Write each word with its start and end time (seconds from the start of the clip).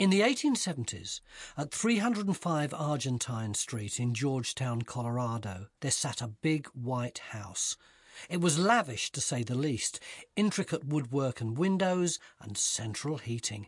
In 0.00 0.08
the 0.08 0.22
1870s, 0.22 1.20
at 1.58 1.72
305 1.72 2.72
Argentine 2.72 3.52
Street 3.52 4.00
in 4.00 4.14
Georgetown, 4.14 4.80
Colorado, 4.80 5.66
there 5.80 5.90
sat 5.90 6.22
a 6.22 6.28
big 6.28 6.68
white 6.68 7.18
house. 7.18 7.76
It 8.30 8.40
was 8.40 8.58
lavish, 8.58 9.12
to 9.12 9.20
say 9.20 9.42
the 9.42 9.54
least, 9.54 10.00
intricate 10.36 10.86
woodwork 10.86 11.42
and 11.42 11.58
windows, 11.58 12.18
and 12.40 12.56
central 12.56 13.18
heating. 13.18 13.66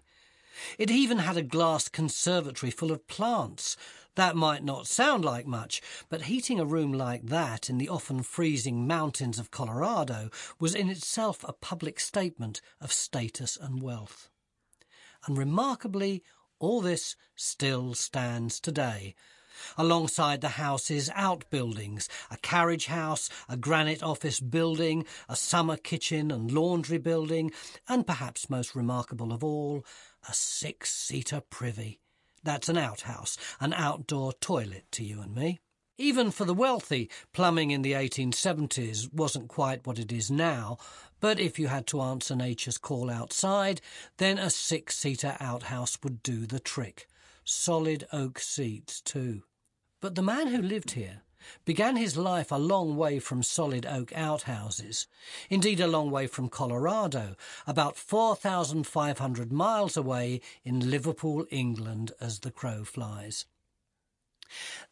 It 0.79 0.90
even 0.90 1.18
had 1.18 1.37
a 1.37 1.42
glass 1.42 1.88
conservatory 1.88 2.71
full 2.71 2.92
of 2.92 3.06
plants. 3.06 3.76
That 4.14 4.35
might 4.35 4.64
not 4.64 4.87
sound 4.87 5.26
like 5.26 5.46
much, 5.46 5.83
but 6.08 6.22
heating 6.22 6.58
a 6.58 6.64
room 6.64 6.94
like 6.94 7.26
that 7.26 7.69
in 7.69 7.76
the 7.76 7.90
often 7.90 8.22
freezing 8.22 8.87
mountains 8.87 9.38
of 9.38 9.51
Colorado 9.51 10.30
was 10.58 10.74
in 10.74 10.88
itself 10.88 11.44
a 11.44 11.53
public 11.53 12.01
statement 12.01 12.62
of 12.80 12.90
status 12.90 13.58
and 13.60 13.83
wealth 13.83 14.30
and 15.27 15.39
remarkably, 15.39 16.23
all 16.59 16.80
this 16.80 17.16
still 17.37 17.95
stands 17.95 18.61
today. 18.61 19.15
Alongside 19.77 20.41
the 20.41 20.51
house's 20.51 21.11
outbuildings, 21.15 22.09
a 22.30 22.37
carriage 22.39 22.87
house, 22.87 23.29
a 23.49 23.57
granite 23.57 24.03
office 24.03 24.41
building, 24.41 25.05
a 25.29 25.37
summer 25.37 25.77
kitchen 25.77 26.30
and 26.30 26.51
laundry 26.51 26.99
building, 26.99 27.53
and 27.89 28.07
perhaps 28.07 28.51
most 28.51 28.75
remarkable 28.75 29.33
of 29.33 29.45
all, 29.45 29.85
a 30.29 30.35
six-seater 30.35 31.43
privy. 31.51 32.01
That's 32.43 32.69
an 32.69 32.77
outhouse, 32.77 33.37
an 33.61 33.73
outdoor 33.73 34.33
toilet 34.33 34.87
to 34.93 35.05
you 35.05 35.21
and 35.21 35.35
me. 35.35 35.61
Even 35.99 36.30
for 36.30 36.45
the 36.45 36.55
wealthy, 36.55 37.11
plumbing 37.33 37.71
in 37.71 37.83
the 37.83 37.93
1870s 37.93 39.13
wasn't 39.13 39.49
quite 39.49 39.87
what 39.87 39.99
it 39.99 40.11
is 40.11 40.30
now, 40.30 40.79
but 41.23 41.39
if 41.39 41.57
you 41.57 41.69
had 41.69 41.87
to 41.87 42.01
answer 42.01 42.35
nature's 42.35 42.79
call 42.79 43.09
outside, 43.09 43.80
then 44.17 44.39
a 44.39 44.51
six 44.51 44.99
seater 44.99 45.37
outhouse 45.39 45.97
would 46.03 46.21
do 46.21 46.47
the 46.47 46.59
trick. 46.59 47.07
Solid 47.45 48.09
oak 48.13 48.41
seats, 48.41 49.01
too. 49.01 49.45
But 50.01 50.16
the 50.16 50.23
man 50.23 50.49
who 50.49 50.61
lived 50.61 50.91
here 50.91 51.23
began 51.65 51.95
his 51.95 52.16
life 52.16 52.51
a 52.51 52.57
long 52.57 52.96
way 52.96 53.21
from 53.21 53.45
solid 53.45 53.87
oak 53.87 54.13
outhouses, 54.16 55.07
indeed 55.49 55.79
a 55.79 55.87
long 55.87 56.11
way 56.11 56.27
from 56.27 56.49
Colorado, 56.49 57.37
about 57.68 57.96
4,500 57.96 59.52
miles 59.52 59.96
away 59.96 60.41
in 60.65 60.91
Liverpool, 60.91 61.46
England, 61.52 62.11
as 62.21 62.41
the 62.41 62.51
crow 62.51 62.83
flies. 62.83 63.46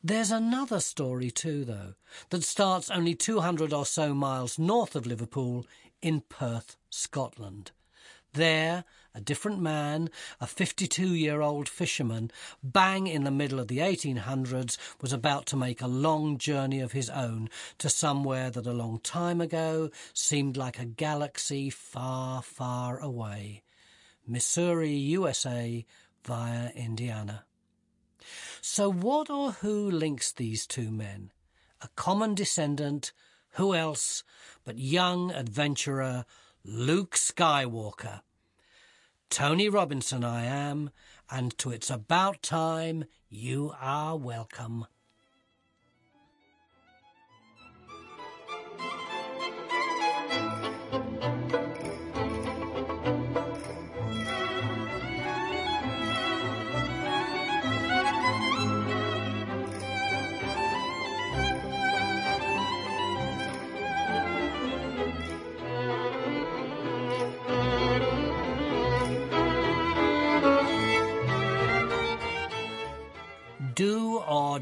There's 0.02 0.30
another 0.30 0.80
story 0.80 1.30
too, 1.30 1.64
though, 1.64 1.94
that 2.30 2.44
starts 2.44 2.88
only 2.88 3.14
200 3.14 3.72
or 3.72 3.84
so 3.84 4.14
miles 4.14 4.58
north 4.58 4.97
of 4.97 5.06
Liverpool 5.06 5.66
in 6.02 6.22
Perth, 6.22 6.76
Scotland. 6.88 7.72
There, 8.32 8.84
a 9.12 9.20
different 9.20 9.60
man, 9.60 10.08
a 10.40 10.46
52 10.46 11.14
year 11.14 11.40
old 11.40 11.68
fisherman, 11.68 12.30
bang 12.62 13.08
in 13.08 13.24
the 13.24 13.30
middle 13.30 13.58
of 13.58 13.66
the 13.66 13.78
1800s, 13.78 14.78
was 15.00 15.12
about 15.12 15.46
to 15.46 15.56
make 15.56 15.82
a 15.82 15.88
long 15.88 16.38
journey 16.38 16.80
of 16.80 16.92
his 16.92 17.10
own 17.10 17.50
to 17.78 17.88
somewhere 17.88 18.50
that 18.50 18.66
a 18.66 18.72
long 18.72 19.00
time 19.00 19.40
ago 19.40 19.90
seemed 20.12 20.56
like 20.56 20.78
a 20.78 20.84
galaxy 20.84 21.70
far, 21.70 22.40
far 22.40 23.00
away. 23.00 23.62
Missouri, 24.26 24.92
USA, 24.92 25.84
via 26.24 26.70
Indiana. 26.76 27.44
So, 28.60 28.92
what 28.92 29.28
or 29.28 29.52
who 29.52 29.90
links 29.90 30.30
these 30.30 30.66
two 30.66 30.92
men? 30.92 31.32
A 31.80 31.88
common 31.96 32.34
descendant 32.34 33.12
who 33.52 33.74
else 33.74 34.22
but 34.64 34.78
young 34.78 35.30
adventurer 35.30 36.24
Luke 36.64 37.16
Skywalker? 37.16 38.20
Tony 39.30 39.68
Robinson 39.68 40.24
I 40.24 40.44
am, 40.44 40.90
and 41.30 41.56
to 41.58 41.70
It's 41.70 41.90
About 41.90 42.42
Time 42.42 43.04
you 43.28 43.72
are 43.80 44.16
welcome. 44.16 44.86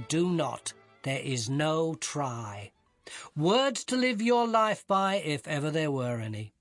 Do 0.07 0.31
not. 0.31 0.73
There 1.03 1.21
is 1.21 1.51
no 1.51 1.95
try. 1.95 2.71
Words 3.37 3.85
to 3.85 3.97
live 3.97 4.23
your 4.23 4.47
life 4.47 4.87
by, 4.87 5.17
if 5.17 5.49
ever 5.49 5.71
there 5.71 5.91
were 5.91 6.21
any. 6.21 6.53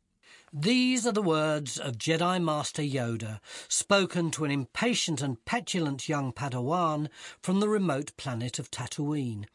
These 0.53 1.05
are 1.05 1.11
the 1.11 1.21
words 1.21 1.77
of 1.77 1.97
Jedi 1.97 2.41
Master 2.41 2.81
Yoda, 2.81 3.41
spoken 3.67 4.31
to 4.31 4.45
an 4.45 4.51
impatient 4.51 5.21
and 5.21 5.43
petulant 5.43 6.07
young 6.07 6.31
Padawan 6.31 7.09
from 7.41 7.59
the 7.59 7.67
remote 7.67 8.15
planet 8.15 8.57
of 8.57 8.71
Tatooine, 8.71 9.45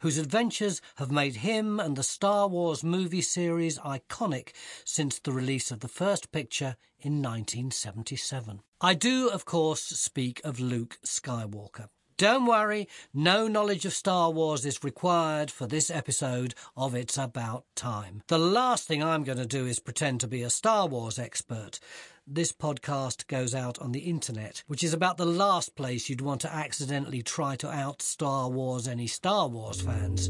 whose 0.00 0.16
adventures 0.16 0.80
have 0.96 1.12
made 1.12 1.36
him 1.36 1.78
and 1.78 1.96
the 1.96 2.02
Star 2.02 2.48
Wars 2.48 2.82
movie 2.82 3.20
series 3.20 3.78
iconic 3.80 4.52
since 4.84 5.18
the 5.18 5.32
release 5.32 5.70
of 5.70 5.80
the 5.80 5.86
first 5.86 6.32
picture 6.32 6.76
in 6.98 7.22
1977. 7.22 8.62
I 8.80 8.94
do, 8.94 9.28
of 9.28 9.44
course, 9.44 9.82
speak 9.82 10.40
of 10.44 10.58
Luke 10.58 10.98
Skywalker. 11.04 11.88
Don't 12.18 12.46
worry, 12.46 12.88
no 13.14 13.46
knowledge 13.46 13.84
of 13.84 13.92
Star 13.92 14.32
Wars 14.32 14.66
is 14.66 14.82
required 14.82 15.52
for 15.52 15.68
this 15.68 15.88
episode 15.88 16.52
of 16.76 16.92
It's 16.92 17.16
About 17.16 17.64
Time. 17.76 18.22
The 18.26 18.40
last 18.40 18.88
thing 18.88 19.04
I'm 19.04 19.22
going 19.22 19.38
to 19.38 19.46
do 19.46 19.66
is 19.66 19.78
pretend 19.78 20.18
to 20.20 20.26
be 20.26 20.42
a 20.42 20.50
Star 20.50 20.88
Wars 20.88 21.20
expert. 21.20 21.78
This 22.26 22.50
podcast 22.50 23.28
goes 23.28 23.54
out 23.54 23.78
on 23.78 23.92
the 23.92 24.00
internet, 24.00 24.64
which 24.66 24.82
is 24.82 24.92
about 24.92 25.16
the 25.16 25.26
last 25.26 25.76
place 25.76 26.08
you'd 26.08 26.20
want 26.20 26.40
to 26.40 26.52
accidentally 26.52 27.22
try 27.22 27.54
to 27.54 27.70
out 27.70 28.02
Star 28.02 28.48
Wars 28.48 28.88
any 28.88 29.06
Star 29.06 29.46
Wars 29.46 29.80
fans. 29.80 30.28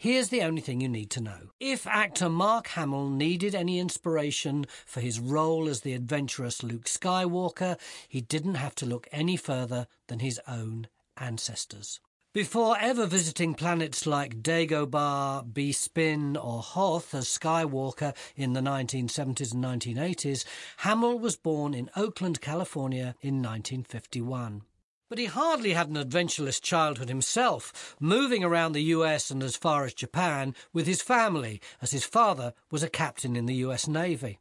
Here's 0.00 0.30
the 0.30 0.40
only 0.40 0.62
thing 0.62 0.80
you 0.80 0.88
need 0.88 1.10
to 1.10 1.20
know. 1.20 1.50
If 1.60 1.86
actor 1.86 2.30
Mark 2.30 2.68
Hamill 2.68 3.10
needed 3.10 3.54
any 3.54 3.78
inspiration 3.78 4.64
for 4.86 5.02
his 5.02 5.20
role 5.20 5.68
as 5.68 5.82
the 5.82 5.92
adventurous 5.92 6.62
Luke 6.62 6.86
Skywalker, 6.86 7.78
he 8.08 8.22
didn't 8.22 8.54
have 8.54 8.74
to 8.76 8.86
look 8.86 9.08
any 9.12 9.36
further 9.36 9.88
than 10.06 10.20
his 10.20 10.40
own 10.48 10.86
ancestors. 11.18 12.00
Before 12.32 12.78
ever 12.80 13.04
visiting 13.04 13.52
planets 13.52 14.06
like 14.06 14.42
Dagobah, 14.42 15.52
Bespin, 15.52 16.34
or 16.42 16.62
Hoth 16.62 17.14
as 17.14 17.26
Skywalker 17.26 18.16
in 18.34 18.54
the 18.54 18.62
1970s 18.62 19.52
and 19.52 19.62
1980s, 19.62 20.46
Hamill 20.78 21.18
was 21.18 21.36
born 21.36 21.74
in 21.74 21.90
Oakland, 21.94 22.40
California 22.40 23.16
in 23.20 23.42
1951. 23.42 24.62
But 25.10 25.18
he 25.18 25.26
hardly 25.26 25.72
had 25.72 25.88
an 25.88 25.96
adventurous 25.96 26.60
childhood 26.60 27.08
himself, 27.08 27.96
moving 27.98 28.44
around 28.44 28.72
the 28.72 28.94
US 28.94 29.28
and 29.28 29.42
as 29.42 29.56
far 29.56 29.84
as 29.84 29.92
Japan 29.92 30.54
with 30.72 30.86
his 30.86 31.02
family, 31.02 31.60
as 31.82 31.90
his 31.90 32.04
father 32.04 32.54
was 32.70 32.84
a 32.84 32.88
captain 32.88 33.34
in 33.34 33.46
the 33.46 33.56
US 33.56 33.88
Navy. 33.88 34.38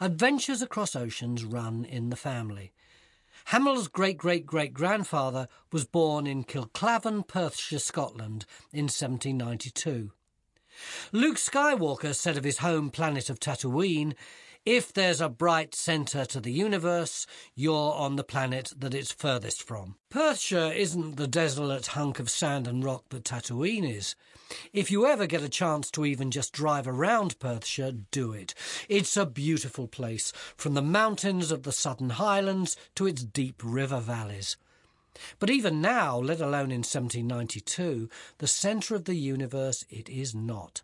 Adventures 0.00 0.62
across 0.62 0.96
oceans 0.96 1.44
run 1.44 1.84
in 1.84 2.08
the 2.08 2.16
family. 2.16 2.72
Hamill's 3.46 3.88
great 3.88 4.16
great 4.16 4.46
great 4.46 4.72
grandfather 4.72 5.48
was 5.70 5.84
born 5.84 6.26
in 6.26 6.42
Kinclaven, 6.42 7.22
Perthshire, 7.22 7.78
Scotland 7.78 8.46
in 8.72 8.84
1792. 8.84 10.12
Luke 11.12 11.36
Skywalker 11.36 12.14
said 12.14 12.38
of 12.38 12.44
his 12.44 12.58
home 12.58 12.88
planet 12.88 13.28
of 13.28 13.38
Tatooine, 13.38 14.14
if 14.66 14.92
there's 14.92 15.20
a 15.20 15.28
bright 15.28 15.76
centre 15.76 16.24
to 16.24 16.40
the 16.40 16.50
universe, 16.50 17.24
you're 17.54 17.94
on 17.94 18.16
the 18.16 18.24
planet 18.24 18.72
that 18.76 18.94
it's 18.94 19.12
furthest 19.12 19.62
from. 19.62 19.94
Perthshire 20.10 20.72
isn't 20.72 21.16
the 21.16 21.28
desolate 21.28 21.86
hunk 21.86 22.18
of 22.18 22.28
sand 22.28 22.66
and 22.66 22.82
rock 22.82 23.04
that 23.10 23.22
Tatooine 23.22 23.88
is. 23.88 24.16
If 24.72 24.90
you 24.90 25.06
ever 25.06 25.28
get 25.28 25.42
a 25.42 25.48
chance 25.48 25.88
to 25.92 26.04
even 26.04 26.32
just 26.32 26.52
drive 26.52 26.88
around 26.88 27.38
Perthshire, 27.38 27.92
do 28.10 28.32
it. 28.32 28.54
It's 28.88 29.16
a 29.16 29.24
beautiful 29.24 29.86
place, 29.86 30.32
from 30.56 30.74
the 30.74 30.82
mountains 30.82 31.52
of 31.52 31.62
the 31.62 31.70
Southern 31.70 32.10
Highlands 32.10 32.76
to 32.96 33.06
its 33.06 33.22
deep 33.22 33.62
river 33.64 34.00
valleys. 34.00 34.56
But 35.38 35.48
even 35.48 35.80
now, 35.80 36.18
let 36.18 36.40
alone 36.40 36.72
in 36.72 36.82
1792, 36.82 38.10
the 38.38 38.46
centre 38.48 38.96
of 38.96 39.04
the 39.04 39.14
universe 39.14 39.84
it 39.88 40.08
is 40.08 40.34
not. 40.34 40.82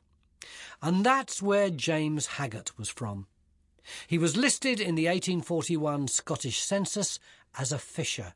And 0.81 1.05
that's 1.05 1.43
where 1.43 1.69
James 1.69 2.27
Haggart 2.27 2.79
was 2.79 2.89
from. 2.89 3.27
He 4.07 4.19
was 4.19 4.37
listed 4.37 4.81
in 4.81 4.95
the 4.95 5.07
1841 5.07 6.09
Scottish 6.09 6.61
census 6.63 7.19
as 7.59 7.73
a 7.73 7.79
fisher. 7.79 8.35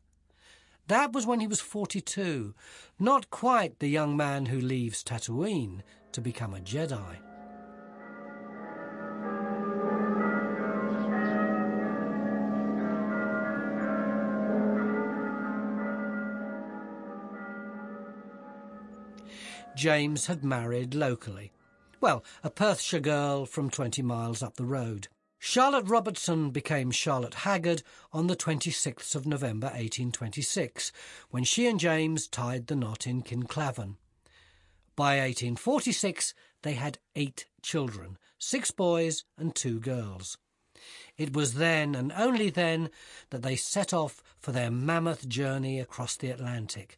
That 0.89 1.13
was 1.13 1.27
when 1.27 1.41
he 1.41 1.47
was 1.47 1.61
42, 1.61 2.55
not 2.99 3.31
quite 3.31 3.81
the 3.81 3.89
young 3.89 4.17
man 4.17 4.47
who 4.47 4.61
leaves 4.61 5.03
Tatooine 5.03 5.83
to 6.13 6.21
become 6.21 6.55
a 6.55 6.61
Jedi. 6.61 7.17
James 19.77 20.27
had 20.27 20.43
married 20.43 20.95
locally. 20.95 21.53
Well, 22.01 22.25
a 22.43 22.49
Perthshire 22.49 23.01
girl 23.01 23.45
from 23.45 23.69
20 23.69 24.01
miles 24.03 24.43
up 24.43 24.57
the 24.57 24.65
road. 24.65 25.09
Charlotte 25.39 25.89
Robertson 25.89 26.51
became 26.51 26.91
Charlotte 26.91 27.35
Haggart 27.35 27.83
on 28.13 28.27
the 28.27 28.37
26th 28.37 29.15
of 29.15 29.27
November 29.27 29.67
1826, 29.67 30.93
when 31.31 31.45
she 31.45 31.67
and 31.67 31.79
James 31.79 32.27
tied 32.27 32.67
the 32.67 32.77
knot 32.77 33.07
in 33.07 33.23
Kinclaven. 33.23 33.97
By 34.97 35.19
1846, 35.19 36.35
they 36.63 36.73
had 36.73 36.99
eight 37.15 37.47
children, 37.63 38.17
six 38.39 38.71
boys 38.71 39.25
and 39.37 39.55
two 39.55 39.79
girls. 39.79 40.39
It 41.17 41.35
was 41.35 41.55
then, 41.55 41.95
and 41.95 42.13
only 42.13 42.51
then, 42.51 42.91
that 43.31 43.43
they 43.43 43.57
set 43.57 43.93
off 43.93 44.23
for 44.39 44.53
their 44.53 44.71
mammoth 44.71 45.29
journey 45.29 45.81
across 45.81 46.17
the 46.17 46.31
Atlantic. 46.31 46.97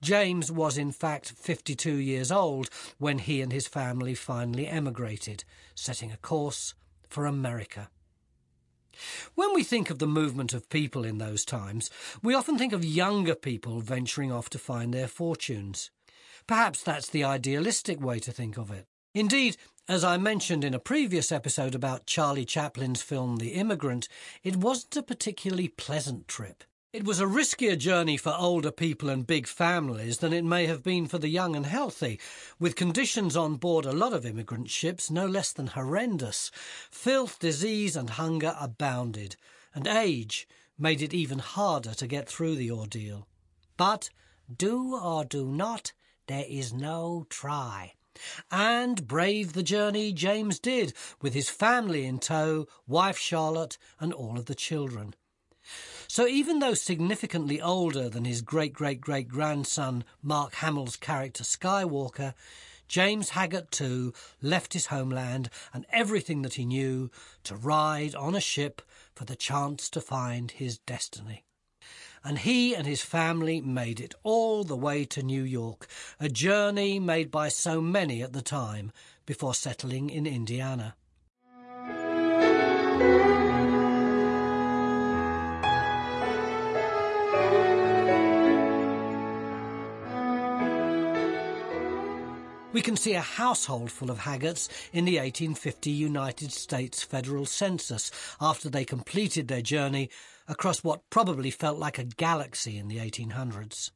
James 0.00 0.50
was 0.52 0.78
in 0.78 0.92
fact 0.92 1.32
52 1.32 1.92
years 1.94 2.30
old 2.30 2.70
when 2.98 3.18
he 3.18 3.40
and 3.40 3.52
his 3.52 3.66
family 3.66 4.14
finally 4.14 4.66
emigrated, 4.66 5.44
setting 5.74 6.12
a 6.12 6.16
course 6.16 6.74
for 7.08 7.26
America. 7.26 7.88
When 9.34 9.54
we 9.54 9.62
think 9.62 9.90
of 9.90 9.98
the 9.98 10.06
movement 10.06 10.52
of 10.52 10.68
people 10.68 11.04
in 11.04 11.18
those 11.18 11.44
times, 11.44 11.90
we 12.22 12.34
often 12.34 12.58
think 12.58 12.72
of 12.72 12.84
younger 12.84 13.34
people 13.34 13.80
venturing 13.80 14.32
off 14.32 14.50
to 14.50 14.58
find 14.58 14.92
their 14.92 15.08
fortunes. 15.08 15.90
Perhaps 16.46 16.82
that's 16.82 17.08
the 17.08 17.24
idealistic 17.24 18.00
way 18.00 18.18
to 18.20 18.32
think 18.32 18.56
of 18.56 18.70
it. 18.70 18.86
Indeed, 19.14 19.56
as 19.88 20.04
I 20.04 20.16
mentioned 20.16 20.64
in 20.64 20.74
a 20.74 20.78
previous 20.78 21.32
episode 21.32 21.74
about 21.74 22.06
Charlie 22.06 22.44
Chaplin's 22.44 23.02
film 23.02 23.36
The 23.36 23.54
Immigrant, 23.54 24.08
it 24.42 24.56
wasn't 24.56 24.96
a 24.96 25.02
particularly 25.02 25.68
pleasant 25.68 26.28
trip. 26.28 26.64
It 26.90 27.04
was 27.04 27.20
a 27.20 27.26
riskier 27.26 27.76
journey 27.76 28.16
for 28.16 28.34
older 28.34 28.70
people 28.70 29.10
and 29.10 29.26
big 29.26 29.46
families 29.46 30.18
than 30.18 30.32
it 30.32 30.42
may 30.42 30.64
have 30.64 30.82
been 30.82 31.06
for 31.06 31.18
the 31.18 31.28
young 31.28 31.54
and 31.54 31.66
healthy, 31.66 32.18
with 32.58 32.76
conditions 32.76 33.36
on 33.36 33.56
board 33.56 33.84
a 33.84 33.92
lot 33.92 34.14
of 34.14 34.24
immigrant 34.24 34.70
ships 34.70 35.10
no 35.10 35.26
less 35.26 35.52
than 35.52 35.66
horrendous. 35.66 36.50
Filth, 36.90 37.40
disease, 37.40 37.94
and 37.94 38.08
hunger 38.08 38.56
abounded, 38.58 39.36
and 39.74 39.86
age 39.86 40.48
made 40.78 41.02
it 41.02 41.12
even 41.12 41.40
harder 41.40 41.92
to 41.92 42.06
get 42.06 42.26
through 42.26 42.56
the 42.56 42.70
ordeal. 42.70 43.28
But 43.76 44.08
do 44.50 44.96
or 44.96 45.26
do 45.26 45.44
not, 45.46 45.92
there 46.26 46.46
is 46.48 46.72
no 46.72 47.26
try. 47.28 47.92
And 48.50 49.06
brave 49.06 49.52
the 49.52 49.62
journey 49.62 50.14
James 50.14 50.58
did, 50.58 50.94
with 51.20 51.34
his 51.34 51.50
family 51.50 52.06
in 52.06 52.18
tow, 52.18 52.66
wife 52.86 53.18
Charlotte, 53.18 53.76
and 54.00 54.14
all 54.14 54.38
of 54.38 54.46
the 54.46 54.54
children. 54.54 55.14
So 56.10 56.26
even 56.26 56.58
though 56.58 56.72
significantly 56.72 57.60
older 57.60 58.08
than 58.08 58.24
his 58.24 58.40
great 58.40 58.72
great 58.72 58.98
great 58.98 59.28
grandson 59.28 60.04
Mark 60.22 60.54
Hamill's 60.54 60.96
character 60.96 61.44
Skywalker, 61.44 62.32
James 62.88 63.30
Haggart 63.30 63.70
too 63.70 64.14
left 64.40 64.72
his 64.72 64.86
homeland 64.86 65.50
and 65.74 65.84
everything 65.92 66.40
that 66.42 66.54
he 66.54 66.64
knew 66.64 67.10
to 67.44 67.54
ride 67.54 68.14
on 68.14 68.34
a 68.34 68.40
ship 68.40 68.80
for 69.14 69.26
the 69.26 69.36
chance 69.36 69.90
to 69.90 70.00
find 70.00 70.50
his 70.50 70.78
destiny. 70.78 71.44
And 72.24 72.38
he 72.38 72.74
and 72.74 72.86
his 72.86 73.02
family 73.02 73.60
made 73.60 74.00
it 74.00 74.14
all 74.22 74.64
the 74.64 74.76
way 74.76 75.04
to 75.04 75.22
New 75.22 75.42
York, 75.42 75.86
a 76.18 76.30
journey 76.30 76.98
made 76.98 77.30
by 77.30 77.50
so 77.50 77.82
many 77.82 78.22
at 78.22 78.32
the 78.32 78.42
time 78.42 78.92
before 79.26 79.54
settling 79.54 80.08
in 80.08 80.26
Indiana. 80.26 80.96
We 92.78 92.82
can 92.82 92.96
see 92.96 93.14
a 93.14 93.20
household 93.20 93.90
full 93.90 94.08
of 94.08 94.20
Haggarts 94.20 94.68
in 94.92 95.04
the 95.04 95.16
1850 95.16 95.90
United 95.90 96.52
States 96.52 97.02
federal 97.02 97.44
census 97.44 98.12
after 98.40 98.70
they 98.70 98.84
completed 98.84 99.48
their 99.48 99.62
journey 99.62 100.10
across 100.46 100.84
what 100.84 101.10
probably 101.10 101.50
felt 101.50 101.76
like 101.76 101.98
a 101.98 102.04
galaxy 102.04 102.78
in 102.78 102.86
the 102.86 102.98
1800s. 102.98 103.90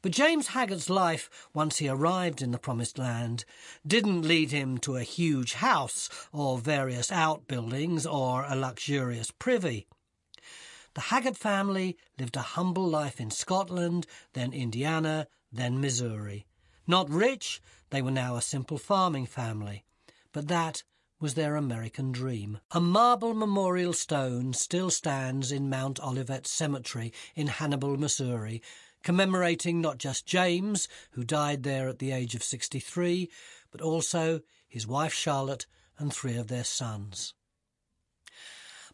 But 0.00 0.12
James 0.12 0.46
Haggart's 0.46 0.88
life, 0.88 1.28
once 1.52 1.78
he 1.78 1.88
arrived 1.88 2.40
in 2.40 2.52
the 2.52 2.58
Promised 2.58 2.98
Land, 2.98 3.44
didn't 3.84 4.22
lead 4.22 4.52
him 4.52 4.78
to 4.78 4.96
a 4.96 5.02
huge 5.02 5.54
house 5.54 6.08
or 6.32 6.58
various 6.58 7.10
outbuildings 7.10 8.06
or 8.06 8.44
a 8.44 8.54
luxurious 8.54 9.32
privy. 9.32 9.88
The 10.94 11.00
Haggart 11.00 11.36
family 11.36 11.98
lived 12.16 12.36
a 12.36 12.42
humble 12.42 12.86
life 12.86 13.20
in 13.20 13.32
Scotland, 13.32 14.06
then 14.34 14.52
Indiana, 14.52 15.26
then 15.50 15.80
Missouri. 15.80 16.46
Not 16.86 17.10
rich, 17.10 17.60
they 17.90 18.00
were 18.00 18.10
now 18.10 18.36
a 18.36 18.42
simple 18.42 18.78
farming 18.78 19.26
family, 19.26 19.84
but 20.32 20.48
that 20.48 20.82
was 21.18 21.34
their 21.34 21.56
American 21.56 22.12
dream. 22.12 22.60
A 22.70 22.80
marble 22.80 23.34
memorial 23.34 23.92
stone 23.92 24.52
still 24.52 24.90
stands 24.90 25.50
in 25.50 25.70
Mount 25.70 25.98
Olivet 26.00 26.46
Cemetery 26.46 27.12
in 27.34 27.46
Hannibal, 27.46 27.96
Missouri, 27.96 28.62
commemorating 29.02 29.80
not 29.80 29.98
just 29.98 30.26
James, 30.26 30.88
who 31.12 31.24
died 31.24 31.62
there 31.62 31.88
at 31.88 31.98
the 31.98 32.12
age 32.12 32.34
of 32.34 32.42
63, 32.42 33.30
but 33.70 33.80
also 33.80 34.40
his 34.68 34.86
wife 34.86 35.14
Charlotte 35.14 35.66
and 35.98 36.12
three 36.12 36.36
of 36.36 36.48
their 36.48 36.64
sons. 36.64 37.34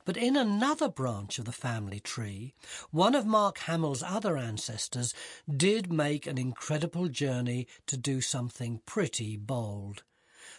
But 0.04 0.16
in 0.16 0.36
another 0.36 0.88
branch 0.88 1.38
of 1.38 1.44
the 1.44 1.52
family 1.52 2.00
tree, 2.00 2.54
one 2.90 3.14
of 3.14 3.24
Mark 3.24 3.58
Hamill's 3.58 4.02
other 4.02 4.36
ancestors 4.36 5.14
did 5.48 5.92
make 5.92 6.26
an 6.26 6.38
incredible 6.38 7.08
journey 7.08 7.68
to 7.86 7.96
do 7.96 8.20
something 8.20 8.80
pretty 8.84 9.36
bold. 9.36 10.02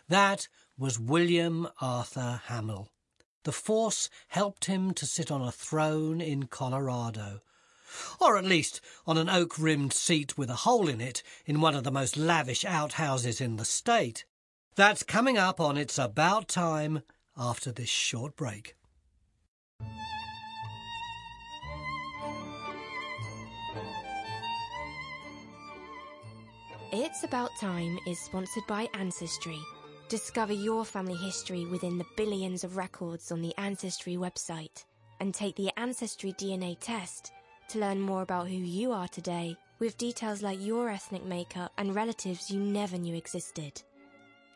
That 0.07 0.47
was 0.77 0.97
William 0.97 1.67
Arthur 1.81 2.41
Hamill. 2.45 2.89
The 3.43 3.51
force 3.51 4.09
helped 4.29 4.65
him 4.65 4.93
to 4.93 5.05
sit 5.05 5.29
on 5.29 5.41
a 5.41 5.51
throne 5.51 6.21
in 6.21 6.47
Colorado, 6.47 7.41
or 8.21 8.37
at 8.37 8.45
least 8.45 8.79
on 9.05 9.17
an 9.17 9.27
oak 9.27 9.59
rimmed 9.59 9.91
seat 9.91 10.37
with 10.37 10.49
a 10.49 10.63
hole 10.63 10.87
in 10.87 11.01
it 11.01 11.21
in 11.45 11.59
one 11.59 11.75
of 11.75 11.83
the 11.83 11.91
most 11.91 12.15
lavish 12.15 12.63
outhouses 12.63 13.41
in 13.41 13.57
the 13.57 13.65
state. 13.65 14.23
That's 14.75 15.03
coming 15.03 15.37
up 15.37 15.59
on 15.59 15.77
It's 15.77 15.99
About 15.99 16.47
Time 16.47 17.01
after 17.37 17.73
this 17.73 17.89
short 17.89 18.37
break. 18.37 18.75
It's 26.95 27.23
About 27.23 27.49
Time 27.59 27.97
is 28.05 28.19
sponsored 28.19 28.67
by 28.67 28.87
Ancestry. 28.93 29.59
Discover 30.09 30.53
your 30.53 30.85
family 30.85 31.15
history 31.15 31.65
within 31.65 31.97
the 31.97 32.05
billions 32.15 32.63
of 32.63 32.77
records 32.77 33.31
on 33.31 33.41
the 33.41 33.53
Ancestry 33.57 34.15
website 34.15 34.85
and 35.19 35.33
take 35.33 35.55
the 35.55 35.71
Ancestry 35.77 36.33
DNA 36.33 36.77
test 36.79 37.31
to 37.69 37.79
learn 37.79 37.99
more 37.99 38.21
about 38.21 38.47
who 38.47 38.57
you 38.57 38.91
are 38.91 39.07
today 39.07 39.57
with 39.79 39.97
details 39.97 40.43
like 40.43 40.63
your 40.63 40.89
ethnic 40.89 41.25
makeup 41.25 41.71
and 41.77 41.95
relatives 41.95 42.51
you 42.51 42.59
never 42.59 42.97
knew 42.97 43.15
existed. 43.15 43.81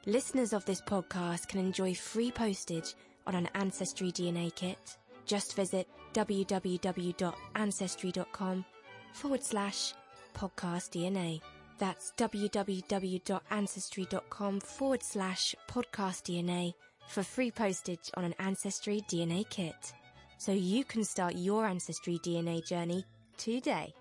Listeners 0.06 0.54
of 0.54 0.64
this 0.66 0.82
podcast 0.82 1.48
can 1.48 1.60
enjoy 1.60 1.96
free 1.96 2.32
postage 2.32 2.94
on 3.26 3.34
an 3.34 3.50
Ancestry 3.56 4.12
DNA 4.12 4.54
kit. 4.54 4.98
Just 5.28 5.56
visit 5.56 5.88
www.ancestry.com 6.14 8.66
forward 9.14 9.44
slash 9.44 9.94
podcast 10.34 10.90
DNA. 10.90 11.42
That's 11.78 12.12
www.ancestry.com 12.18 14.60
forward 14.62 15.04
slash 15.04 15.54
podcast 15.70 16.24
DNA 16.24 16.74
for 17.08 17.22
free 17.24 17.52
postage 17.52 18.10
on 18.16 18.24
an 18.24 18.34
Ancestry 18.40 19.04
DNA 19.10 19.48
kit. 19.50 19.94
So 20.40 20.52
you 20.52 20.84
can 20.84 21.04
start 21.04 21.36
your 21.36 21.66
Ancestry 21.66 22.20
DNA 22.24 22.64
journey 22.66 23.06
today. 23.38 23.94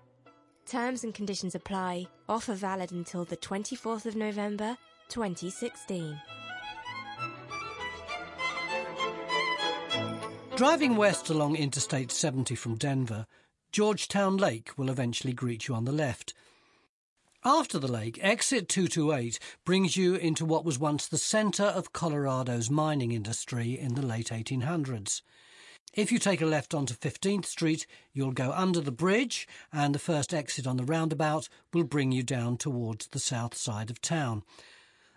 Terms 0.65 1.03
and 1.03 1.13
conditions 1.13 1.53
apply. 1.55 2.07
Offer 2.27 2.55
valid 2.55 2.91
until 2.91 3.25
the 3.25 3.37
24th 3.37 4.05
of 4.05 4.15
November 4.15 4.77
2016. 5.09 6.19
Driving 10.57 10.95
west 10.95 11.29
along 11.29 11.55
Interstate 11.55 12.11
70 12.11 12.55
from 12.55 12.77
Denver, 12.77 13.27
Georgetown 13.71 14.37
Lake 14.37 14.71
will 14.75 14.89
eventually 14.89 15.31
greet 15.31 15.67
you 15.67 15.75
on 15.75 15.85
the 15.85 15.91
left. 15.91 16.33
After 17.45 17.77
the 17.77 17.91
lake, 17.91 18.17
exit 18.23 18.67
228 18.67 19.37
brings 19.63 19.95
you 19.95 20.15
into 20.15 20.45
what 20.45 20.65
was 20.65 20.79
once 20.79 21.07
the 21.07 21.19
centre 21.19 21.65
of 21.65 21.93
Colorado's 21.93 22.71
mining 22.71 23.11
industry 23.11 23.77
in 23.77 23.93
the 23.93 24.01
late 24.01 24.29
1800s. 24.29 25.21
If 25.93 26.11
you 26.11 26.17
take 26.17 26.41
a 26.41 26.47
left 26.47 26.73
onto 26.73 26.95
15th 26.95 27.45
Street, 27.45 27.85
you'll 28.11 28.31
go 28.31 28.51
under 28.51 28.81
the 28.81 28.91
bridge, 28.91 29.47
and 29.71 29.93
the 29.93 29.99
first 29.99 30.33
exit 30.33 30.65
on 30.65 30.77
the 30.77 30.85
roundabout 30.85 31.49
will 31.71 31.83
bring 31.83 32.11
you 32.11 32.23
down 32.23 32.57
towards 32.57 33.05
the 33.09 33.19
south 33.19 33.55
side 33.55 33.91
of 33.91 34.01
town. 34.01 34.41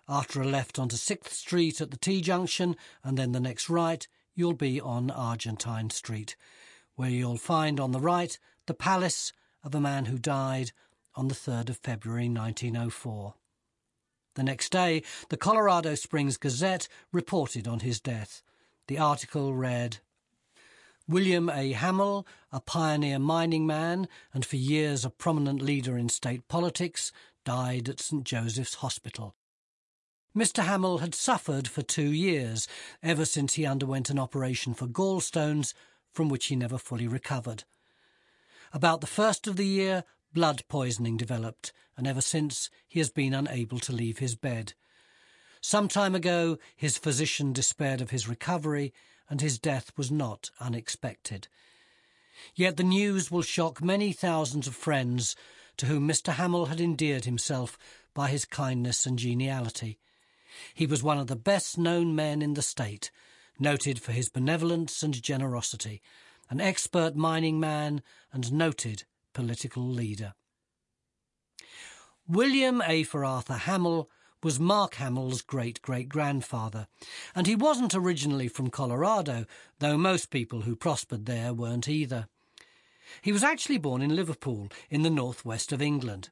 After 0.07 0.43
a 0.43 0.47
left 0.47 0.79
onto 0.79 0.97
6th 0.97 1.29
Street 1.29 1.81
at 1.81 1.91
the 1.91 1.97
T 1.97 2.21
junction, 2.21 2.77
and 3.03 3.17
then 3.17 3.33
the 3.33 3.41
next 3.41 3.71
right, 3.71 4.07
you'll 4.35 4.55
be 4.55 4.81
on 4.81 5.11
Argentine 5.11 5.91
Street, 5.91 6.37
where 6.95 7.11
you'll 7.11 7.37
find 7.37 7.81
on 7.81 7.93
the 7.93 8.01
right 8.01 8.39
the 8.67 8.75
palace 8.75 9.33
of 9.63 9.75
a 9.75 9.81
man 9.81 10.07
who 10.07 10.19
died 10.19 10.73
on 11.15 11.29
the 11.29 11.35
3rd 11.35 11.71
of 11.71 11.77
February 11.79 12.29
1904. 12.29 13.35
The 14.35 14.43
next 14.43 14.71
day, 14.71 15.03
the 15.29 15.37
Colorado 15.37 15.95
Springs 15.95 16.37
Gazette 16.37 16.89
reported 17.13 17.67
on 17.67 17.81
his 17.81 18.01
death. 18.01 18.43
The 18.87 18.99
article 18.99 19.55
read 19.55 19.99
William 21.09 21.51
A. 21.51 21.73
Hamill, 21.73 22.27
a 22.53 22.61
pioneer 22.61 23.19
mining 23.19 23.67
man 23.67 24.07
and 24.33 24.47
for 24.47 24.57
years 24.57 25.05
a 25.05 25.11
prominent 25.11 25.61
leader 25.61 25.99
in 25.99 26.09
state 26.09 26.47
politics, 26.47 27.13
died 27.45 27.89
at 27.89 28.01
St. 28.01 28.23
Joseph's 28.25 28.75
Hospital. 28.75 29.35
Mr. 30.35 30.63
Hamill 30.63 30.99
had 30.99 31.13
suffered 31.13 31.67
for 31.67 31.83
two 31.83 32.13
years, 32.13 32.69
ever 33.03 33.25
since 33.25 33.55
he 33.55 33.67
underwent 33.67 34.11
an 34.11 34.19
operation 34.19 34.75
for 34.75 34.87
gallstones, 34.87 35.75
from 36.13 36.29
which 36.29 36.47
he 36.47 36.55
never 36.55 36.79
fully 36.79 37.09
recovered. 37.09 37.65
About 38.73 39.01
the 39.01 39.09
first 39.09 39.49
of 39.49 39.57
the 39.57 39.67
year, 39.67 40.05
blood 40.33 40.63
poisoning 40.69 41.17
developed, 41.17 41.73
and 41.97 42.07
ever 42.07 42.21
since 42.21 42.71
he 42.87 43.01
has 43.01 43.11
been 43.11 43.35
unable 43.35 43.81
to 43.81 43.93
leave 43.93 44.19
his 44.19 44.37
bed. 44.37 44.75
Some 45.61 45.89
time 45.89 46.15
ago, 46.15 46.59
his 46.77 46.97
physician 46.97 47.53
despaired 47.53 48.01
of 48.01 48.11
his 48.11 48.29
recovery, 48.29 48.95
and 49.29 49.41
his 49.41 49.59
death 49.59 49.91
was 49.97 50.13
not 50.13 50.51
unexpected. 50.61 51.49
Yet 52.55 52.77
the 52.77 52.85
news 52.85 53.33
will 53.33 53.43
shock 53.43 53.83
many 53.83 54.13
thousands 54.13 54.69
of 54.69 54.77
friends 54.77 55.35
to 55.77 55.87
whom 55.87 56.07
Mr. 56.07 56.35
Hamill 56.35 56.67
had 56.67 56.81
endeared 56.81 57.25
himself 57.25 57.77
by 58.15 58.29
his 58.29 58.45
kindness 58.45 59.07
and 59.07 59.19
geniality. 59.19 59.99
He 60.75 60.87
was 60.87 61.03
one 61.03 61.19
of 61.19 61.27
the 61.27 61.37
best 61.37 61.79
known 61.79 62.15
men 62.15 62.43
in 62.43 62.55
the 62.55 62.63
state, 62.63 63.11
noted 63.59 64.01
for 64.01 64.13
his 64.13 64.29
benevolence 64.29 65.03
and 65.03 65.23
generosity, 65.23 66.03
an 66.49 66.61
expert 66.61 67.15
mining 67.15 67.61
man 67.61 68.03
and 68.33 68.53
noted 68.53 69.05
political 69.33 69.83
leader. 69.83 70.35
William 72.27 72.83
A. 72.87 73.03
for 73.03 73.25
Arthur 73.25 73.55
Hamill 73.55 74.09
was 74.43 74.59
Mark 74.59 74.95
Hamill's 74.95 75.43
great 75.43 75.83
great 75.83 76.09
grandfather, 76.09 76.87
and 77.35 77.47
he 77.47 77.55
wasn't 77.55 77.95
originally 77.95 78.49
from 78.49 78.71
Colorado, 78.71 79.45
though 79.81 79.99
most 79.99 80.31
people 80.31 80.63
who 80.63 80.75
prospered 80.75 81.27
there 81.27 81.53
weren't 81.53 81.89
either. 81.89 82.29
He 83.21 83.33
was 83.33 83.43
actually 83.43 83.79
born 83.79 84.01
in 84.01 84.15
Liverpool, 84.15 84.69
in 84.89 85.03
the 85.03 85.11
northwest 85.11 85.73
of 85.73 85.83
England. 85.83 86.31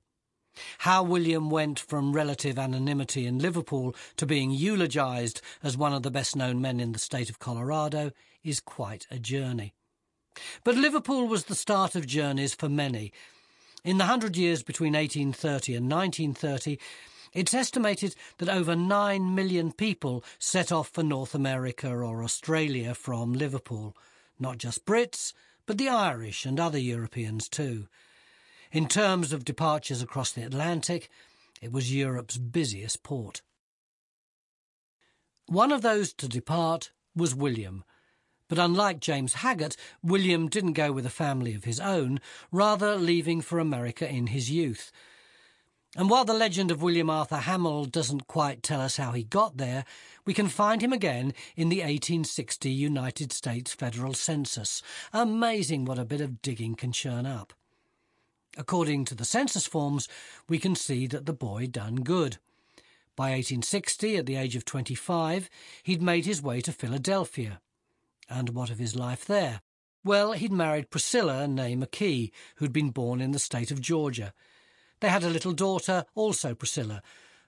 How 0.78 1.02
William 1.02 1.50
went 1.50 1.78
from 1.78 2.12
relative 2.12 2.58
anonymity 2.58 3.26
in 3.26 3.38
Liverpool 3.38 3.94
to 4.16 4.26
being 4.26 4.50
eulogised 4.50 5.40
as 5.62 5.76
one 5.76 5.92
of 5.92 6.02
the 6.02 6.10
best 6.10 6.36
known 6.36 6.60
men 6.60 6.80
in 6.80 6.92
the 6.92 6.98
state 6.98 7.30
of 7.30 7.38
Colorado 7.38 8.12
is 8.44 8.60
quite 8.60 9.06
a 9.10 9.18
journey. 9.18 9.74
But 10.64 10.76
Liverpool 10.76 11.26
was 11.26 11.44
the 11.44 11.54
start 11.54 11.94
of 11.94 12.06
journeys 12.06 12.54
for 12.54 12.68
many. 12.68 13.12
In 13.84 13.98
the 13.98 14.06
hundred 14.06 14.36
years 14.36 14.62
between 14.62 14.92
1830 14.92 15.74
and 15.74 15.90
1930, 15.90 16.78
it's 17.32 17.54
estimated 17.54 18.14
that 18.38 18.48
over 18.48 18.74
9 18.74 19.34
million 19.34 19.72
people 19.72 20.24
set 20.38 20.72
off 20.72 20.88
for 20.88 21.02
North 21.02 21.34
America 21.34 21.88
or 21.90 22.22
Australia 22.22 22.94
from 22.94 23.32
Liverpool. 23.32 23.96
Not 24.38 24.58
just 24.58 24.84
Brits, 24.84 25.32
but 25.66 25.78
the 25.78 25.88
Irish 25.88 26.46
and 26.46 26.58
other 26.58 26.78
Europeans 26.78 27.48
too. 27.48 27.88
In 28.70 28.86
terms 28.86 29.32
of 29.32 29.44
departures 29.44 30.02
across 30.02 30.32
the 30.32 30.42
Atlantic, 30.42 31.08
it 31.62 31.72
was 31.72 31.94
Europe's 31.94 32.36
busiest 32.36 33.02
port. 33.02 33.40
One 35.46 35.72
of 35.72 35.80
those 35.80 36.12
to 36.14 36.28
depart 36.28 36.90
was 37.16 37.34
William. 37.34 37.84
But 38.48 38.58
unlike 38.58 39.00
James 39.00 39.34
Haggart, 39.34 39.76
William 40.02 40.48
didn't 40.48 40.74
go 40.74 40.92
with 40.92 41.06
a 41.06 41.10
family 41.10 41.54
of 41.54 41.64
his 41.64 41.80
own, 41.80 42.20
rather 42.52 42.96
leaving 42.96 43.40
for 43.40 43.58
America 43.58 44.08
in 44.08 44.28
his 44.28 44.50
youth. 44.50 44.92
And 45.96 46.10
while 46.10 46.26
the 46.26 46.34
legend 46.34 46.70
of 46.70 46.82
William 46.82 47.08
Arthur 47.08 47.38
Hamill 47.38 47.86
doesn't 47.86 48.26
quite 48.26 48.62
tell 48.62 48.80
us 48.82 48.98
how 48.98 49.12
he 49.12 49.22
got 49.22 49.56
there, 49.56 49.84
we 50.26 50.34
can 50.34 50.48
find 50.48 50.82
him 50.82 50.92
again 50.92 51.32
in 51.56 51.70
the 51.70 51.78
1860 51.78 52.70
United 52.70 53.32
States 53.32 53.72
federal 53.72 54.12
census. 54.12 54.82
Amazing 55.14 55.86
what 55.86 55.98
a 55.98 56.04
bit 56.04 56.20
of 56.20 56.42
digging 56.42 56.74
can 56.74 56.92
churn 56.92 57.24
up. 57.24 57.54
According 58.58 59.04
to 59.04 59.14
the 59.14 59.24
census 59.24 59.66
forms, 59.68 60.08
we 60.48 60.58
can 60.58 60.74
see 60.74 61.06
that 61.06 61.26
the 61.26 61.32
boy 61.32 61.68
done 61.68 62.02
good. 62.02 62.38
By 63.14 63.30
1860, 63.30 64.16
at 64.16 64.26
the 64.26 64.34
age 64.34 64.56
of 64.56 64.64
25, 64.64 65.48
he'd 65.84 66.02
made 66.02 66.26
his 66.26 66.42
way 66.42 66.60
to 66.62 66.72
Philadelphia. 66.72 67.60
And 68.28 68.50
what 68.50 68.70
of 68.70 68.80
his 68.80 68.96
life 68.96 69.24
there? 69.24 69.60
Well, 70.04 70.32
he'd 70.32 70.52
married 70.52 70.90
Priscilla 70.90 71.46
née 71.46 71.78
McKee, 71.78 72.32
who'd 72.56 72.72
been 72.72 72.90
born 72.90 73.20
in 73.20 73.30
the 73.30 73.38
state 73.38 73.70
of 73.70 73.80
Georgia. 73.80 74.34
They 74.98 75.08
had 75.08 75.22
a 75.22 75.30
little 75.30 75.52
daughter, 75.52 76.04
also 76.16 76.56
Priscilla, 76.56 77.00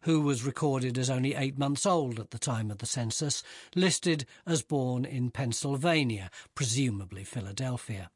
who 0.02 0.20
was 0.20 0.44
recorded 0.44 0.96
as 0.96 1.10
only 1.10 1.34
eight 1.34 1.58
months 1.58 1.86
old 1.86 2.20
at 2.20 2.30
the 2.30 2.38
time 2.38 2.70
of 2.70 2.78
the 2.78 2.86
census, 2.86 3.42
listed 3.74 4.26
as 4.46 4.62
born 4.62 5.04
in 5.04 5.32
Pennsylvania, 5.32 6.30
presumably 6.54 7.24
Philadelphia. 7.24 8.10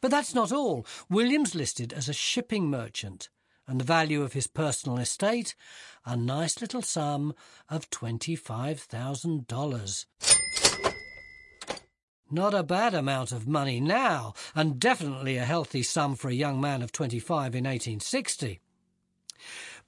But 0.00 0.10
that's 0.10 0.34
not 0.34 0.50
all. 0.52 0.86
Williams 1.08 1.54
listed 1.54 1.92
as 1.92 2.08
a 2.08 2.12
shipping 2.12 2.68
merchant, 2.70 3.28
and 3.66 3.80
the 3.80 3.84
value 3.84 4.22
of 4.22 4.32
his 4.32 4.46
personal 4.46 4.98
estate, 4.98 5.54
a 6.06 6.16
nice 6.16 6.60
little 6.60 6.82
sum 6.82 7.34
of 7.68 7.90
$25,000. 7.90 10.06
Not 12.30 12.54
a 12.54 12.62
bad 12.62 12.94
amount 12.94 13.32
of 13.32 13.48
money 13.48 13.80
now, 13.80 14.34
and 14.54 14.78
definitely 14.78 15.38
a 15.38 15.44
healthy 15.44 15.82
sum 15.82 16.14
for 16.14 16.28
a 16.28 16.34
young 16.34 16.60
man 16.60 16.82
of 16.82 16.92
25 16.92 17.54
in 17.54 17.64
1860. 17.64 18.60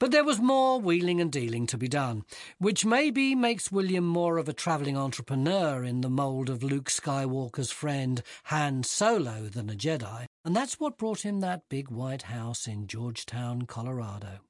But 0.01 0.13
there 0.13 0.25
was 0.25 0.41
more 0.41 0.81
wheeling 0.81 1.21
and 1.21 1.31
dealing 1.31 1.67
to 1.67 1.77
be 1.77 1.87
done, 1.87 2.25
which 2.59 2.87
maybe 2.87 3.35
makes 3.35 3.71
William 3.71 4.07
more 4.07 4.39
of 4.39 4.49
a 4.49 4.55
travelling 4.55 4.97
entrepreneur 4.97 5.85
in 5.85 6.01
the 6.01 6.09
mould 6.09 6.49
of 6.49 6.63
Luke 6.63 6.89
Skywalker's 6.89 7.71
friend 7.71 8.23
Han 8.45 8.83
Solo 8.83 9.51
than 9.51 9.69
a 9.69 9.75
Jedi, 9.75 10.25
and 10.43 10.57
that's 10.57 10.81
what 10.81 10.97
brought 10.97 11.21
him 11.21 11.41
that 11.41 11.69
big 11.69 11.91
white 11.91 12.23
house 12.23 12.67
in 12.67 12.87
Georgetown, 12.87 13.67
Colorado. 13.67 14.41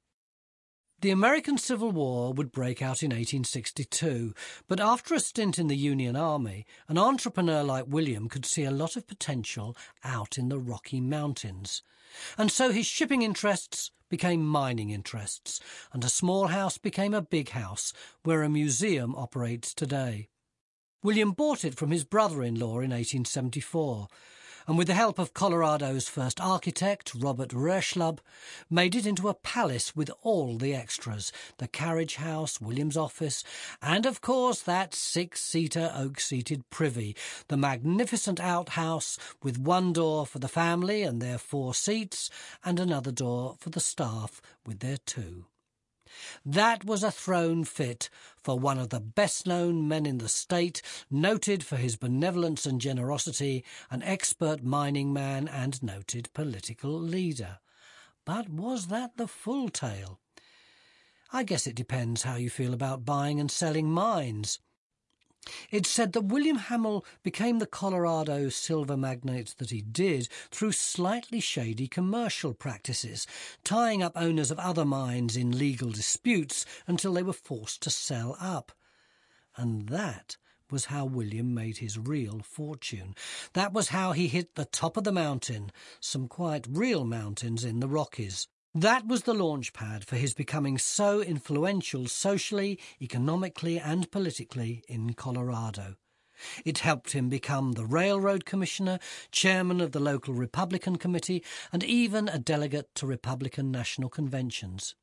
The 1.03 1.11
American 1.11 1.57
Civil 1.57 1.93
War 1.93 2.35
would 2.35 2.53
break 2.53 2.83
out 2.83 3.03
in 3.03 3.09
1862, 3.09 4.35
but 4.69 4.81
after 4.81 5.15
a 5.15 5.21
stint 5.21 5.59
in 5.59 5.69
the 5.69 5.77
Union 5.77 6.15
Army, 6.15 6.67
an 6.89 6.99
entrepreneur 6.99 7.63
like 7.63 7.87
William 7.89 8.29
could 8.29 8.45
see 8.45 8.65
a 8.65 8.71
lot 8.71 8.97
of 8.97 9.07
potential 9.07 9.75
out 10.05 10.37
in 10.37 10.51
the 10.51 10.59
Rocky 10.59 11.01
Mountains. 11.01 11.83
And 12.37 12.53
so 12.53 12.71
his 12.71 12.85
shipping 12.85 13.23
interests 13.23 13.93
became 14.11 14.45
mining 14.45 14.91
interests, 14.91 15.59
and 15.91 16.05
a 16.05 16.11
small 16.11 16.49
house 16.49 16.77
became 16.77 17.15
a 17.15 17.23
big 17.23 17.51
house 17.51 17.95
where 18.23 18.43
a 18.43 18.51
museum 18.51 19.15
operates 19.17 19.73
today. 19.73 20.29
William 21.03 21.33
bought 21.33 21.65
it 21.65 21.77
from 21.77 21.93
his 21.93 22.05
brother 22.05 22.43
in 22.43 22.57
law 22.57 22.81
in 22.81 22.91
1874 22.91 24.07
and 24.67 24.79
with 24.79 24.87
the 24.87 24.95
help 24.95 25.19
of 25.19 25.35
Colorado's 25.35 26.09
first 26.09 26.41
architect, 26.41 27.15
Robert 27.15 27.51
Roeschlaub, 27.51 28.19
made 28.69 28.95
it 28.95 29.07
into 29.07 29.29
a 29.29 29.35
palace 29.35 29.95
with 29.95 30.11
all 30.23 30.57
the 30.57 30.75
extras 30.75 31.33
the 31.59 31.69
carriage 31.69 32.17
house, 32.17 32.61
William's 32.61 32.97
office, 32.97 33.45
and 33.83 34.07
of 34.07 34.21
course 34.21 34.63
that 34.63 34.95
six 34.95 35.41
seater 35.41 35.93
oak 35.95 36.21
seated 36.21 36.69
privy, 36.71 37.17
the 37.49 37.57
magnificent 37.57 38.41
outhouse 38.41 39.19
with 39.43 39.59
one 39.59 39.93
door 39.93 40.27
for 40.27 40.39
the 40.39 40.49
family 40.49 41.03
and 41.03 41.21
their 41.21 41.39
four 41.39 41.75
seats, 41.75 42.31
and 42.65 42.79
another 42.79 43.13
door 43.13 43.57
for 43.59 43.71
the 43.71 43.81
staff 43.81 44.41
with 44.67 44.81
their 44.81 44.99
two. 44.99 45.45
That 46.45 46.85
was 46.85 47.03
a 47.03 47.11
throne 47.11 47.65
fit 47.65 48.09
for 48.37 48.59
one 48.59 48.79
of 48.79 48.91
the 48.91 49.01
best 49.01 49.47
known 49.47 49.87
men 49.89 50.07
in 50.07 50.19
the 50.19 50.29
state, 50.29 50.83
noted 51.11 51.65
for 51.65 51.77
his 51.77 51.97
benevolence 51.97 52.67
and 52.67 52.81
generosity, 52.81 53.65
an 53.91 54.03
expert 54.03 54.63
mining 54.63 55.13
man 55.13 55.49
and 55.49 55.83
noted 55.83 56.33
political 56.33 56.99
leader. 56.99 57.59
But 58.25 58.49
was 58.49 58.89
that 58.89 59.17
the 59.17 59.29
full 59.29 59.69
tale? 59.69 60.21
I 61.33 61.45
guess 61.45 61.67
it 61.67 61.77
depends 61.77 62.23
how 62.23 62.37
you 62.37 62.51
feel 62.51 62.75
about 62.75 63.05
buying 63.05 63.39
and 63.39 63.51
selling 63.51 63.91
mines. 63.91 64.59
It's 65.71 65.89
said 65.89 66.13
that 66.13 66.27
William 66.27 66.59
Hamill 66.59 67.05
became 67.23 67.61
the 67.61 67.67
Colorado 67.67 68.51
silver 68.51 68.97
magnate 68.97 69.55
that 69.57 69.71
he 69.71 69.81
did 69.81 70.29
through 70.51 70.73
slightly 70.73 71.41
shady 71.41 71.89
commercial 71.89 72.53
practices, 72.53 73.27
tying 73.65 74.03
up 74.03 74.13
owners 74.17 74.51
of 74.51 74.59
other 74.59 74.85
mines 74.85 75.39
in 75.39 75.57
legal 75.57 75.91
disputes 75.91 76.67
until 76.87 77.15
they 77.15 77.23
were 77.23 77.33
forced 77.33 77.81
to 77.83 77.91
sell 77.91 78.37
up. 78.39 78.73
And 79.57 79.89
that 79.89 80.37
was 80.71 80.87
how 80.87 81.07
William 81.07 81.55
made 81.55 81.79
his 81.79 81.99
real 81.99 82.41
fortune. 82.41 83.15
That 83.55 83.73
was 83.73 83.89
how 83.89 84.13
he 84.13 84.29
hit 84.29 84.55
the 84.55 84.67
top 84.67 84.97
of 84.97 85.05
the 85.05 85.13
mountain, 85.13 85.73
some 86.01 86.29
quite 86.29 86.67
real 86.69 87.05
mountains 87.05 87.65
in 87.65 87.81
the 87.81 87.89
Rockies. 87.89 88.47
That 88.75 89.09
was 89.09 89.25
the 89.25 89.35
launch 89.35 89.73
pad 89.73 90.05
for 90.05 90.15
his 90.15 90.33
becoming 90.33 90.79
so 90.79 91.21
influential 91.21 92.07
socially, 92.07 92.79
economically, 93.03 93.81
and 93.81 94.09
politically 94.13 94.85
in 94.87 95.15
Colorado. 95.15 95.97
It 96.65 96.79
helped 96.79 97.11
him 97.11 97.29
become 97.29 97.73
the 97.73 97.85
railroad 97.85 98.45
commissioner, 98.45 99.01
chairman 99.33 99.81
of 99.81 99.91
the 99.91 99.99
local 99.99 100.35
Republican 100.35 100.97
committee, 100.97 101.43
and 101.73 101.83
even 101.83 102.29
a 102.29 102.39
delegate 102.39 102.95
to 102.95 103.09
Republican 103.09 103.73
national 103.73 104.09
conventions. 104.09 104.95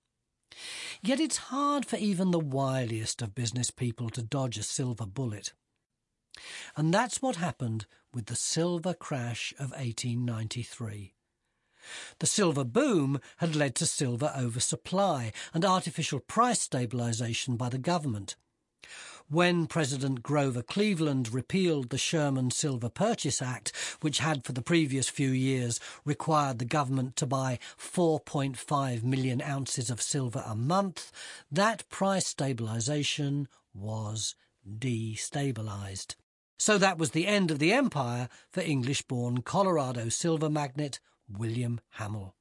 Yet 1.01 1.19
it's 1.19 1.37
hard 1.37 1.85
for 1.85 1.97
even 1.97 2.31
the 2.31 2.39
wiliest 2.39 3.21
of 3.21 3.35
business 3.35 3.69
people 3.69 4.09
to 4.11 4.23
dodge 4.23 4.57
a 4.57 4.63
silver 4.63 5.05
bullet. 5.05 5.51
And 6.77 6.93
that's 6.93 7.21
what 7.21 7.35
happened 7.35 7.85
with 8.13 8.27
the 8.27 8.35
silver 8.35 8.93
crash 8.93 9.53
of 9.59 9.71
1893. 9.71 11.15
The 12.19 12.27
silver 12.27 12.63
boom 12.63 13.19
had 13.37 13.55
led 13.55 13.75
to 13.75 13.85
silver 13.85 14.33
oversupply 14.37 15.31
and 15.53 15.63
artificial 15.63 16.19
price 16.19 16.67
stabilisation 16.67 17.57
by 17.57 17.69
the 17.69 17.77
government. 17.77 18.35
When 19.29 19.67
President 19.67 20.23
Grover 20.23 20.61
Cleveland 20.61 21.33
repealed 21.33 21.89
the 21.89 21.97
Sherman 21.97 22.49
Silver 22.49 22.87
Purchase 22.87 23.41
Act, 23.41 23.73
which 23.99 24.19
had 24.19 24.45
for 24.45 24.53
the 24.53 24.61
previous 24.61 25.09
few 25.09 25.31
years 25.31 25.81
required 26.05 26.59
the 26.59 26.65
government 26.65 27.17
to 27.17 27.25
buy 27.25 27.59
4.5 27.77 29.03
million 29.03 29.41
ounces 29.41 29.89
of 29.89 30.01
silver 30.01 30.43
a 30.45 30.55
month, 30.55 31.11
that 31.51 31.89
price 31.89 32.33
stabilisation 32.33 33.47
was 33.73 34.35
destabilised. 34.65 36.15
So 36.57 36.77
that 36.77 36.97
was 36.97 37.11
the 37.11 37.27
end 37.27 37.51
of 37.51 37.59
the 37.59 37.73
empire 37.73 38.29
for 38.49 38.61
English 38.61 39.01
born 39.01 39.41
Colorado 39.41 40.07
silver 40.07 40.49
magnate 40.49 41.01
William 41.29 41.79
Hamill. 41.91 42.35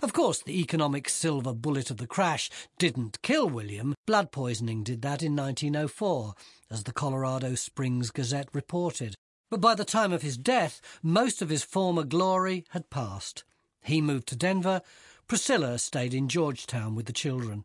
Of 0.00 0.12
course, 0.12 0.42
the 0.42 0.60
economic 0.60 1.08
silver 1.08 1.52
bullet 1.52 1.90
of 1.90 1.96
the 1.96 2.06
crash 2.06 2.50
didn't 2.78 3.20
kill 3.22 3.48
William. 3.48 3.94
Blood 4.06 4.30
poisoning 4.30 4.84
did 4.84 5.02
that 5.02 5.24
in 5.24 5.34
1904, 5.34 6.34
as 6.70 6.84
the 6.84 6.92
Colorado 6.92 7.56
Springs 7.56 8.12
Gazette 8.12 8.48
reported. 8.52 9.16
But 9.50 9.60
by 9.60 9.74
the 9.74 9.84
time 9.84 10.12
of 10.12 10.22
his 10.22 10.36
death, 10.36 10.80
most 11.02 11.42
of 11.42 11.48
his 11.48 11.64
former 11.64 12.04
glory 12.04 12.64
had 12.70 12.90
passed. 12.90 13.42
He 13.82 14.00
moved 14.00 14.28
to 14.28 14.36
Denver. 14.36 14.82
Priscilla 15.26 15.78
stayed 15.78 16.14
in 16.14 16.28
Georgetown 16.28 16.94
with 16.94 17.06
the 17.06 17.12
children. 17.12 17.64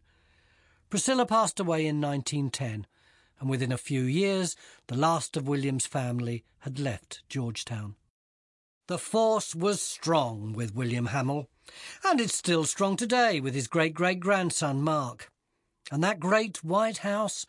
Priscilla 0.90 1.26
passed 1.28 1.60
away 1.60 1.86
in 1.86 2.02
1910, 2.02 2.88
and 3.40 3.50
within 3.50 3.72
a 3.72 3.78
few 3.78 4.04
years, 4.04 4.56
the 4.88 4.98
last 4.98 5.38
of 5.38 5.48
William's 5.48 5.86
family 5.86 6.46
had 6.60 6.80
left 6.80 7.22
Georgetown. 7.30 7.96
The 8.88 8.98
force 8.98 9.56
was 9.56 9.82
strong 9.82 10.52
with 10.52 10.76
William 10.76 11.08
Hamill, 11.08 11.48
and 12.04 12.20
it's 12.20 12.36
still 12.36 12.66
strong 12.66 12.98
today 12.98 13.40
with 13.40 13.54
his 13.56 13.68
great 13.68 13.94
great 13.94 14.20
grandson 14.20 14.82
Mark. 14.82 15.32
And 15.90 16.04
that 16.04 16.20
great 16.20 16.64
White 16.66 16.98
House, 17.00 17.46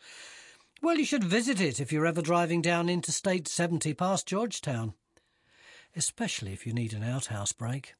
well, 0.81 0.97
you 0.97 1.03
should 1.03 1.25
visit 1.25 1.59
it 1.59 1.81
if 1.81 1.91
you're 1.91 2.05
ever 2.05 2.21
driving 2.21 2.61
down 2.61 2.87
Interstate 2.87 3.49
70 3.49 3.93
past 3.95 4.27
Georgetown, 4.27 4.93
especially 5.95 6.53
if 6.53 6.65
you 6.65 6.73
need 6.73 6.93
an 6.93 7.03
outhouse 7.03 7.51
break. 7.51 7.95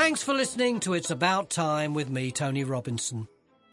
Thanks 0.00 0.22
for 0.22 0.32
listening 0.32 0.80
to 0.80 0.94
It's 0.94 1.10
About 1.10 1.50
Time 1.50 1.92
with 1.92 2.08
me, 2.08 2.30
Tony 2.30 2.64
Robinson. 2.64 3.28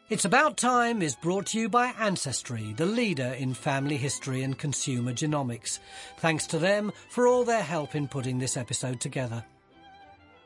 It's 0.10 0.26
About 0.26 0.58
Time 0.58 1.02
is 1.02 1.16
brought 1.16 1.46
to 1.48 1.58
you 1.58 1.70
by 1.70 1.94
Ancestry, 1.98 2.74
the 2.76 2.86
leader 2.86 3.34
in 3.40 3.54
family 3.54 3.96
history 3.96 4.44
and 4.44 4.58
consumer 4.58 5.14
genomics. 5.14 5.80
Thanks 6.18 6.46
to 6.48 6.60
them 6.60 6.92
for 7.08 7.28
all 7.28 7.46
their 7.46 7.64
help 7.64 7.96
in 7.96 8.10
putting 8.10 8.40
this 8.40 8.58
episode 8.58 9.00
together. 9.00 9.46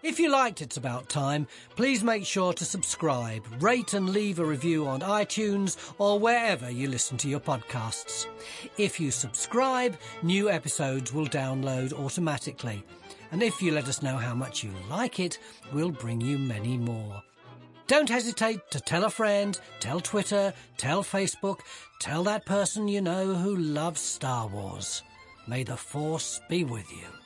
If 0.03 0.19
you 0.19 0.29
liked 0.29 0.61
It's 0.61 0.77
About 0.77 1.09
Time, 1.09 1.47
please 1.75 2.03
make 2.03 2.27
sure 2.27 2.53
to 2.53 2.63
subscribe, 2.63 3.43
rate 3.59 3.95
and 3.95 4.11
leave 4.11 4.37
a 4.37 4.45
review 4.45 4.85
on 4.85 5.01
iTunes 5.01 5.77
or 5.97 6.19
wherever 6.19 6.69
you 6.69 6.89
listen 6.89 7.17
to 7.17 7.27
your 7.27 7.39
podcasts. 7.39 8.27
If 8.77 8.99
you 8.99 9.09
subscribe, 9.09 9.97
new 10.21 10.47
episodes 10.47 11.11
will 11.11 11.27
download 11.27 11.91
automatically. 11.91 12.83
And 13.31 13.41
if 13.41 13.61
you 13.61 13.71
let 13.71 13.87
us 13.87 14.01
know 14.01 14.17
how 14.17 14.35
much 14.35 14.63
you 14.63 14.71
like 14.89 15.19
it, 15.19 15.39
we'll 15.73 15.91
bring 15.91 16.19
you 16.21 16.37
many 16.37 16.77
more. 16.77 17.23
Don't 17.87 18.09
hesitate 18.09 18.59
to 18.71 18.79
tell 18.79 19.05
a 19.05 19.09
friend, 19.09 19.59
tell 19.79 19.99
Twitter, 19.99 20.53
tell 20.77 21.03
Facebook, 21.03 21.59
tell 21.99 22.23
that 22.23 22.45
person 22.45 22.87
you 22.87 23.01
know 23.01 23.33
who 23.35 23.55
loves 23.55 24.01
Star 24.01 24.47
Wars. 24.47 25.03
May 25.47 25.63
the 25.63 25.77
Force 25.77 26.39
be 26.49 26.63
with 26.63 26.89
you. 26.91 27.20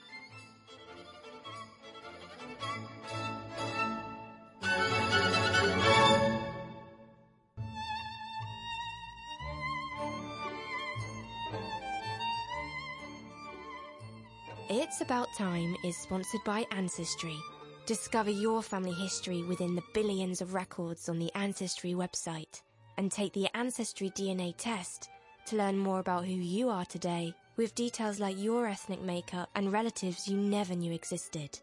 It's 14.77 14.99
About 14.99 15.29
Time 15.37 15.77
is 15.85 15.95
sponsored 15.95 16.43
by 16.43 16.65
Ancestry. 16.71 17.37
Discover 17.85 18.31
your 18.31 18.61
family 18.61 18.91
history 18.91 19.41
within 19.41 19.73
the 19.73 19.85
billions 19.93 20.41
of 20.41 20.53
records 20.53 21.07
on 21.07 21.17
the 21.17 21.31
Ancestry 21.33 21.93
website 21.93 22.61
and 22.97 23.09
take 23.09 23.31
the 23.31 23.47
Ancestry 23.55 24.09
DNA 24.09 24.53
test 24.57 25.07
to 25.45 25.55
learn 25.55 25.77
more 25.77 26.01
about 26.01 26.25
who 26.25 26.33
you 26.33 26.67
are 26.67 26.83
today 26.83 27.33
with 27.55 27.73
details 27.73 28.19
like 28.19 28.37
your 28.37 28.67
ethnic 28.67 29.01
makeup 29.01 29.49
and 29.55 29.71
relatives 29.71 30.27
you 30.27 30.35
never 30.35 30.75
knew 30.75 30.91
existed. 30.91 31.57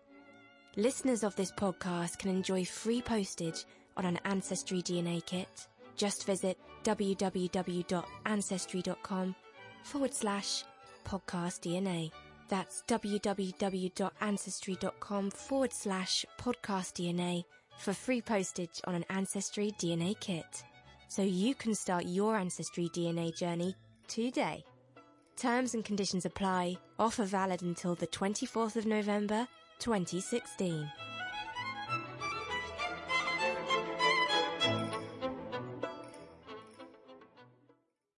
Listeners 0.76 1.22
of 1.22 1.36
this 1.36 1.52
podcast 1.52 2.16
can 2.16 2.30
enjoy 2.30 2.64
free 2.64 3.02
postage 3.02 3.66
on 3.94 4.06
an 4.06 4.18
Ancestry 4.24 4.80
DNA 4.80 5.22
kit. 5.26 5.68
Just 5.96 6.24
visit 6.24 6.56
www.ancestry.com 6.84 9.34
forward 9.82 10.14
slash 10.14 10.64
podcast 11.04 11.60
DNA. 11.60 12.10
That's 12.52 12.84
www.ancestry.com 12.86 15.30
forward 15.30 15.72
slash 15.72 16.26
podcast 16.38 16.92
DNA 16.92 17.44
for 17.78 17.94
free 17.94 18.20
postage 18.20 18.82
on 18.84 18.94
an 18.94 19.06
Ancestry 19.08 19.72
DNA 19.80 20.20
kit. 20.20 20.62
So 21.08 21.22
you 21.22 21.54
can 21.54 21.74
start 21.74 22.04
your 22.04 22.36
Ancestry 22.36 22.90
DNA 22.90 23.34
journey 23.34 23.74
today. 24.06 24.66
Terms 25.34 25.72
and 25.72 25.82
conditions 25.82 26.26
apply. 26.26 26.76
Offer 26.98 27.24
valid 27.24 27.62
until 27.62 27.94
the 27.94 28.08
24th 28.08 28.76
of 28.76 28.84
November, 28.84 29.48
2016. 29.78 30.90